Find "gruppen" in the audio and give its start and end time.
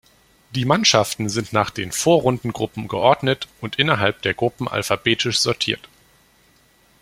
4.33-4.67